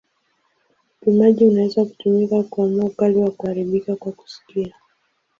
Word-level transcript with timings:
Upimaji 1.01 1.45
unaweza 1.45 1.85
kutumika 1.85 2.43
kuamua 2.43 2.85
ukali 2.85 3.15
wa 3.17 3.31
kuharibika 3.31 3.95
kwa 3.95 4.11
kusikia. 4.11 4.75